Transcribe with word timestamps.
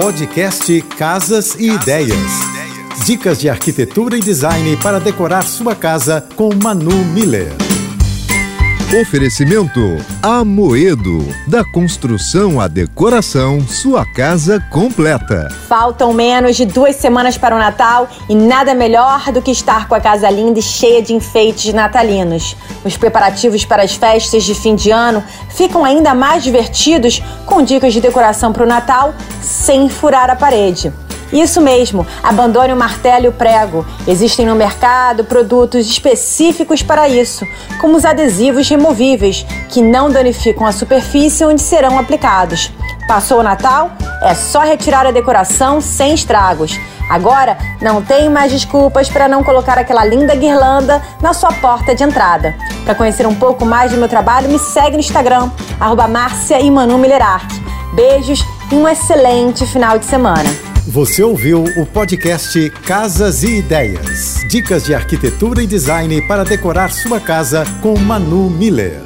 Podcast 0.00 0.80
Casas 0.96 1.54
e 1.56 1.72
Ideias. 1.72 2.16
Dicas 3.04 3.38
de 3.38 3.50
arquitetura 3.50 4.16
e 4.16 4.20
design 4.20 4.74
para 4.78 4.98
decorar 4.98 5.42
sua 5.42 5.74
casa 5.74 6.26
com 6.36 6.48
Manu 6.54 7.04
Miller. 7.12 7.69
Oferecimento 8.92 9.80
Amoedo. 10.20 11.24
Da 11.46 11.64
construção 11.64 12.60
à 12.60 12.66
decoração, 12.66 13.60
sua 13.60 14.04
casa 14.04 14.58
completa. 14.68 15.48
Faltam 15.68 16.12
menos 16.12 16.56
de 16.56 16.66
duas 16.66 16.96
semanas 16.96 17.38
para 17.38 17.54
o 17.54 17.58
Natal 17.58 18.08
e 18.28 18.34
nada 18.34 18.74
melhor 18.74 19.30
do 19.30 19.40
que 19.40 19.52
estar 19.52 19.86
com 19.86 19.94
a 19.94 20.00
casa 20.00 20.28
linda 20.28 20.58
e 20.58 20.62
cheia 20.62 21.00
de 21.00 21.14
enfeites 21.14 21.72
natalinos. 21.72 22.56
Os 22.84 22.96
preparativos 22.96 23.64
para 23.64 23.84
as 23.84 23.94
festas 23.94 24.42
de 24.42 24.56
fim 24.56 24.74
de 24.74 24.90
ano 24.90 25.22
ficam 25.50 25.84
ainda 25.84 26.12
mais 26.12 26.42
divertidos 26.42 27.22
com 27.46 27.62
dicas 27.62 27.92
de 27.92 28.00
decoração 28.00 28.52
para 28.52 28.64
o 28.64 28.66
Natal 28.66 29.14
sem 29.40 29.88
furar 29.88 30.28
a 30.28 30.34
parede. 30.34 30.92
Isso 31.32 31.60
mesmo, 31.60 32.06
abandone 32.22 32.72
o 32.72 32.76
martelo 32.76 33.26
e 33.26 33.28
o 33.28 33.32
prego. 33.32 33.86
Existem 34.06 34.46
no 34.46 34.54
mercado 34.54 35.24
produtos 35.24 35.86
específicos 35.86 36.82
para 36.82 37.08
isso, 37.08 37.46
como 37.80 37.96
os 37.96 38.04
adesivos 38.04 38.68
removíveis, 38.68 39.46
que 39.68 39.80
não 39.80 40.10
danificam 40.10 40.66
a 40.66 40.72
superfície 40.72 41.44
onde 41.44 41.62
serão 41.62 41.98
aplicados. 41.98 42.72
Passou 43.06 43.40
o 43.40 43.42
Natal? 43.42 43.90
É 44.22 44.34
só 44.34 44.60
retirar 44.60 45.06
a 45.06 45.10
decoração 45.10 45.80
sem 45.80 46.14
estragos. 46.14 46.78
Agora 47.10 47.58
não 47.82 48.00
tem 48.00 48.30
mais 48.30 48.52
desculpas 48.52 49.08
para 49.08 49.26
não 49.26 49.42
colocar 49.42 49.76
aquela 49.76 50.04
linda 50.04 50.32
guirlanda 50.36 51.02
na 51.20 51.34
sua 51.34 51.52
porta 51.54 51.92
de 51.92 52.04
entrada. 52.04 52.54
Para 52.84 52.94
conhecer 52.94 53.26
um 53.26 53.34
pouco 53.34 53.66
mais 53.66 53.90
do 53.90 53.98
meu 53.98 54.08
trabalho, 54.08 54.48
me 54.48 54.60
segue 54.60 54.92
no 54.92 55.00
Instagram, 55.00 55.50
arroba 55.80 56.08
Beijos 57.92 58.44
e 58.70 58.74
um 58.76 58.86
excelente 58.86 59.66
final 59.66 59.98
de 59.98 60.04
semana. 60.04 60.69
Você 60.86 61.22
ouviu 61.22 61.62
o 61.62 61.86
podcast 61.86 62.70
Casas 62.84 63.42
e 63.42 63.58
Ideias. 63.58 64.44
Dicas 64.48 64.84
de 64.84 64.94
arquitetura 64.94 65.62
e 65.62 65.66
design 65.66 66.20
para 66.22 66.44
decorar 66.44 66.90
sua 66.90 67.20
casa 67.20 67.64
com 67.82 67.96
Manu 67.98 68.50
Miller. 68.50 69.00